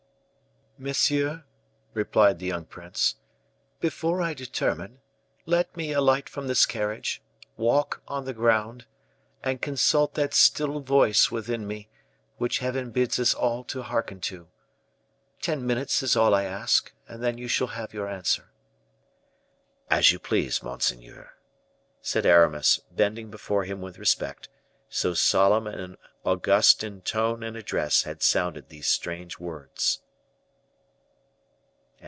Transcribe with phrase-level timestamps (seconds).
[0.77, 1.43] "Monsieur,"
[1.93, 3.17] replied the young prince,
[3.79, 4.99] "before I determine,
[5.45, 7.21] let me alight from this carriage,
[7.55, 8.87] walk on the ground,
[9.43, 11.87] and consult that still voice within me,
[12.37, 14.49] which Heaven bids us all to hearken to.
[15.39, 18.49] Ten minutes is all I ask, and then you shall have your answer."
[19.87, 21.35] "As you please, monseigneur,"
[22.01, 24.49] said Aramis, bending before him with respect,
[24.89, 29.99] so solemn and august in tone and address had sounded these strange words.